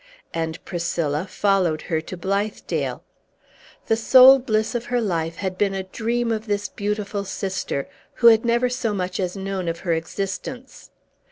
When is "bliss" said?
4.39-4.73